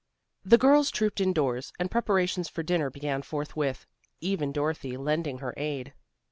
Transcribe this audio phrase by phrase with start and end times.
[0.43, 3.85] The girls trooped indoors, and preparations for dinner began forthwith,
[4.19, 5.93] even Dorothy lending her aid.